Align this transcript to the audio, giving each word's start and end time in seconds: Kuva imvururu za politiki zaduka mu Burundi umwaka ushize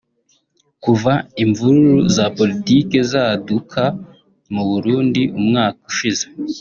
Kuva 0.83 1.13
imvururu 1.43 1.97
za 2.15 2.25
politiki 2.37 2.95
zaduka 3.11 3.83
mu 4.53 4.63
Burundi 4.69 5.21
umwaka 5.39 5.79
ushize 5.89 6.25